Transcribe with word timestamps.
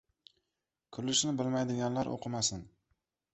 Kulishni 0.97 1.33
bilmaydiganlar 1.41 2.11
oʻqimasin! 2.15 2.65